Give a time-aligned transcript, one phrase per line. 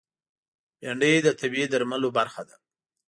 [0.79, 2.55] بېنډۍ د طبعي درملو برخه ده